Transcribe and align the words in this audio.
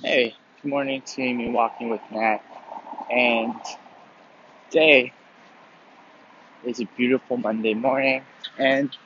Hey, 0.00 0.36
good 0.62 0.68
morning 0.68 1.02
to 1.02 1.34
me 1.34 1.50
walking 1.50 1.90
with 1.90 2.00
Matt. 2.12 2.40
And 3.10 3.52
today 4.70 5.12
is 6.64 6.78
a 6.78 6.84
beautiful 6.96 7.36
Monday 7.36 7.74
morning, 7.74 8.22
and 8.56 8.96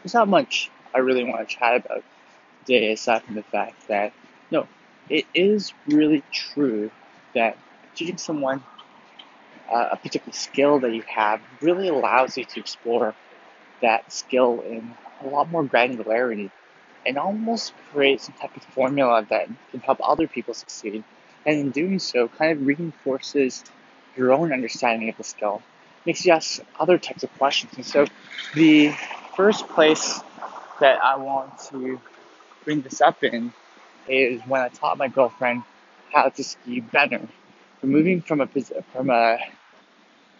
there's 0.00 0.14
not 0.14 0.28
much 0.28 0.70
I 0.94 0.98
really 0.98 1.24
want 1.24 1.48
to 1.48 1.52
chat 1.52 1.84
about 1.84 2.04
today 2.64 2.92
aside 2.92 3.24
from 3.24 3.34
the 3.34 3.42
fact 3.42 3.88
that 3.88 4.12
no, 4.52 4.68
it 5.08 5.26
is 5.34 5.72
really 5.88 6.22
true 6.32 6.92
that 7.34 7.58
teaching 7.96 8.18
someone 8.18 8.62
uh, 9.68 9.88
a 9.92 9.96
particular 9.96 10.32
skill 10.32 10.78
that 10.78 10.94
you 10.94 11.02
have 11.08 11.40
really 11.60 11.88
allows 11.88 12.38
you 12.38 12.44
to 12.44 12.60
explore 12.60 13.16
that 13.82 14.12
skill 14.12 14.60
in 14.60 14.94
a 15.22 15.26
lot 15.26 15.50
more 15.50 15.64
granularity 15.64 16.52
and 17.06 17.16
almost 17.18 17.72
create 17.92 18.20
some 18.20 18.34
type 18.34 18.54
of 18.56 18.62
formula 18.64 19.26
that 19.30 19.48
help 19.88 20.00
other 20.04 20.28
people 20.28 20.52
succeed. 20.52 21.02
And 21.46 21.58
in 21.58 21.70
doing 21.70 21.98
so, 21.98 22.28
kind 22.28 22.52
of 22.52 22.66
reinforces 22.66 23.64
your 24.16 24.32
own 24.32 24.52
understanding 24.52 25.08
of 25.08 25.16
the 25.16 25.24
skill, 25.24 25.62
makes 26.04 26.26
you 26.26 26.32
ask 26.32 26.60
other 26.78 26.98
types 26.98 27.22
of 27.22 27.30
questions. 27.38 27.72
And 27.76 27.86
so, 27.86 28.06
the 28.54 28.92
first 29.34 29.66
place 29.68 30.20
that 30.80 31.02
I 31.02 31.16
want 31.16 31.58
to 31.70 31.98
bring 32.64 32.82
this 32.82 33.00
up 33.00 33.24
in 33.24 33.52
is 34.06 34.42
when 34.42 34.60
I 34.60 34.68
taught 34.68 34.98
my 34.98 35.08
girlfriend 35.08 35.62
how 36.12 36.28
to 36.28 36.44
ski 36.44 36.80
better. 36.80 37.26
We're 37.80 37.88
moving 37.88 38.20
from 38.20 38.42
a 38.42 38.46
from 38.92 39.08
a, 39.08 39.38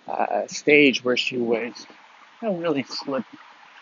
a 0.08 0.48
stage 0.48 1.02
where 1.02 1.16
she 1.16 1.38
was 1.38 1.72
you 2.42 2.48
know, 2.48 2.56
really 2.56 2.82
slip 2.82 3.24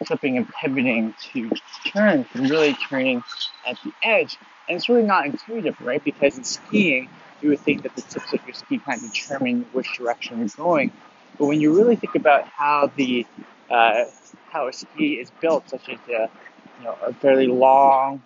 flipping 0.04 0.36
and 0.36 0.48
pivoting 0.48 1.14
to 1.32 1.50
turn 1.86 2.26
and 2.34 2.50
really 2.50 2.74
turning 2.74 3.22
at 3.66 3.78
the 3.84 3.92
edge. 4.02 4.38
And 4.68 4.76
it's 4.76 4.88
really 4.88 5.02
not 5.02 5.26
intuitive, 5.26 5.80
right? 5.80 6.02
Because 6.02 6.36
in 6.36 6.44
skiing, 6.44 7.08
you 7.40 7.50
would 7.50 7.60
think 7.60 7.82
that 7.82 7.94
the 7.94 8.02
tips 8.02 8.32
of 8.32 8.44
your 8.46 8.54
ski 8.54 8.78
kind 8.78 9.02
of 9.02 9.12
determine 9.12 9.66
which 9.72 9.96
direction 9.96 10.38
you're 10.38 10.48
going. 10.56 10.92
But 11.38 11.46
when 11.46 11.60
you 11.60 11.76
really 11.76 11.96
think 11.96 12.14
about 12.14 12.44
how 12.44 12.90
the 12.96 13.26
uh, 13.70 14.04
how 14.50 14.68
a 14.68 14.72
ski 14.72 15.14
is 15.14 15.30
built, 15.40 15.68
such 15.68 15.88
as 15.88 15.98
a 16.08 16.30
you 16.78 16.84
know 16.84 16.96
a 17.02 17.12
fairly 17.12 17.46
long 17.46 18.22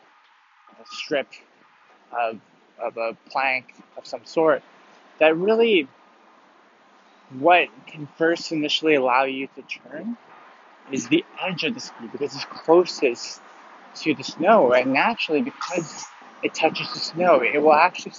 strip 0.92 1.28
of 2.12 2.40
of 2.78 2.96
a 2.96 3.16
plank 3.30 3.74
of 3.96 4.06
some 4.06 4.24
sort, 4.24 4.62
that 5.18 5.36
really 5.36 5.88
what 7.38 7.68
can 7.86 8.08
first 8.18 8.52
initially 8.52 8.94
allow 8.94 9.24
you 9.24 9.48
to 9.54 9.62
turn 9.62 10.16
is 10.92 11.08
the 11.08 11.24
edge 11.42 11.64
of 11.64 11.74
the 11.74 11.80
ski 11.80 12.06
because 12.10 12.34
it's 12.34 12.44
closest 12.44 13.40
to 13.96 14.14
the 14.14 14.24
snow, 14.24 14.72
and 14.72 14.92
naturally, 14.92 15.42
because 15.42 16.04
it 16.42 16.54
touches 16.54 16.92
the 16.92 17.00
snow, 17.00 17.40
it 17.40 17.58
will 17.58 17.72
actually 17.72 18.12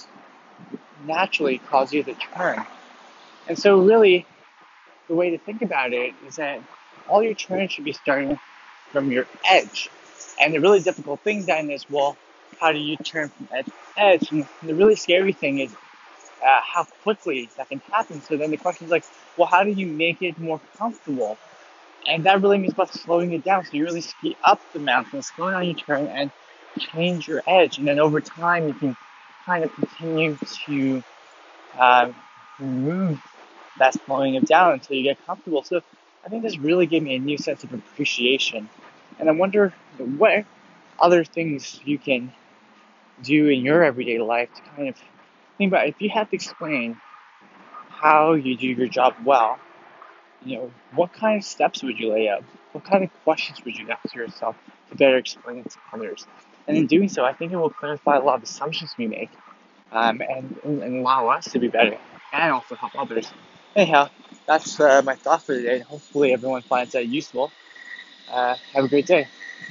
naturally 1.06 1.58
cause 1.58 1.92
you 1.92 2.02
to 2.02 2.14
turn. 2.14 2.64
And 3.48 3.58
so, 3.58 3.80
really, 3.80 4.26
the 5.08 5.14
way 5.14 5.30
to 5.30 5.38
think 5.38 5.62
about 5.62 5.92
it 5.92 6.14
is 6.26 6.36
that 6.36 6.60
all 7.08 7.22
your 7.22 7.34
turns 7.34 7.72
should 7.72 7.84
be 7.84 7.92
starting 7.92 8.38
from 8.90 9.10
your 9.10 9.26
edge. 9.44 9.90
And 10.40 10.54
the 10.54 10.60
really 10.60 10.80
difficult 10.80 11.20
thing 11.20 11.44
then 11.44 11.70
is, 11.70 11.88
well, 11.90 12.16
how 12.60 12.72
do 12.72 12.78
you 12.78 12.96
turn 12.96 13.28
from 13.28 13.48
edge 13.52 13.66
to 13.66 13.72
edge? 13.96 14.30
And 14.30 14.46
the 14.62 14.74
really 14.74 14.96
scary 14.96 15.32
thing 15.32 15.58
is 15.58 15.74
uh, 16.44 16.60
how 16.62 16.84
quickly 17.02 17.50
that 17.56 17.68
can 17.68 17.80
happen. 17.90 18.22
So 18.22 18.36
then 18.36 18.50
the 18.50 18.56
question 18.56 18.86
is 18.86 18.90
like, 18.90 19.04
well, 19.36 19.48
how 19.48 19.64
do 19.64 19.70
you 19.70 19.86
make 19.86 20.22
it 20.22 20.38
more 20.38 20.60
comfortable? 20.78 21.38
And 22.06 22.24
that 22.24 22.42
really 22.42 22.58
means 22.58 22.72
about 22.72 22.92
slowing 22.92 23.32
it 23.32 23.44
down. 23.44 23.64
So 23.64 23.70
you 23.72 23.84
really 23.84 24.00
ski 24.00 24.36
up 24.44 24.60
the 24.72 24.80
mountain, 24.80 25.22
slow 25.22 25.50
down 25.50 25.64
your 25.64 25.74
turn, 25.74 26.06
and 26.08 26.30
change 26.78 27.28
your 27.28 27.42
edge. 27.46 27.78
And 27.78 27.86
then 27.86 27.98
over 27.98 28.20
time, 28.20 28.68
you 28.68 28.74
can 28.74 28.96
kind 29.46 29.64
of 29.64 29.72
continue 29.74 30.36
to 30.66 31.02
uh, 31.78 32.12
remove 32.58 33.20
that 33.78 33.94
slowing 34.04 34.34
it 34.34 34.46
down 34.46 34.74
until 34.74 34.96
you 34.96 35.04
get 35.04 35.24
comfortable. 35.26 35.62
So 35.62 35.82
I 36.24 36.28
think 36.28 36.42
this 36.42 36.58
really 36.58 36.86
gave 36.86 37.02
me 37.02 37.16
a 37.16 37.18
new 37.18 37.38
sense 37.38 37.64
of 37.64 37.72
appreciation. 37.72 38.68
And 39.18 39.28
I 39.28 39.32
wonder 39.32 39.72
what 39.98 40.44
other 40.98 41.24
things 41.24 41.80
you 41.84 41.98
can 41.98 42.32
do 43.22 43.48
in 43.48 43.60
your 43.60 43.84
everyday 43.84 44.18
life 44.18 44.50
to 44.54 44.62
kind 44.76 44.88
of 44.88 44.96
think 45.58 45.70
about 45.70 45.86
if 45.88 46.00
you 46.00 46.10
had 46.10 46.28
to 46.30 46.36
explain 46.36 46.96
how 47.88 48.32
you 48.32 48.56
do 48.56 48.66
your 48.66 48.88
job 48.88 49.14
well 49.24 49.58
you 50.44 50.58
know, 50.58 50.70
what 50.94 51.12
kind 51.12 51.38
of 51.38 51.44
steps 51.44 51.82
would 51.82 51.98
you 51.98 52.12
lay 52.12 52.28
out? 52.28 52.42
What 52.72 52.84
kind 52.84 53.04
of 53.04 53.10
questions 53.24 53.64
would 53.64 53.76
you 53.76 53.90
ask 53.90 54.14
yourself 54.14 54.56
to 54.90 54.96
better 54.96 55.16
explain 55.16 55.58
it 55.58 55.70
to 55.70 55.78
others? 55.92 56.26
And 56.66 56.76
in 56.76 56.86
doing 56.86 57.08
so, 57.08 57.24
I 57.24 57.32
think 57.32 57.52
it 57.52 57.56
will 57.56 57.70
clarify 57.70 58.16
a 58.16 58.22
lot 58.22 58.36
of 58.36 58.42
assumptions 58.44 58.94
we 58.96 59.06
make 59.06 59.30
um, 59.90 60.22
and, 60.28 60.56
and 60.64 60.98
allow 60.98 61.28
us 61.28 61.50
to 61.52 61.58
be 61.58 61.68
better 61.68 61.98
and 62.32 62.52
also 62.52 62.74
help 62.76 62.92
others. 62.96 63.30
Anyhow, 63.76 64.08
that's 64.46 64.78
uh, 64.80 65.02
my 65.04 65.14
thought 65.14 65.42
for 65.42 65.54
today. 65.54 65.80
Hopefully, 65.80 66.32
everyone 66.32 66.62
finds 66.62 66.92
that 66.92 67.08
useful. 67.08 67.52
Uh, 68.30 68.56
have 68.74 68.84
a 68.84 68.88
great 68.88 69.06
day. 69.06 69.28